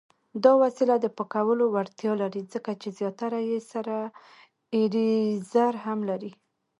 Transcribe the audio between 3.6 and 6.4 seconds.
سره ایریزر هم لري.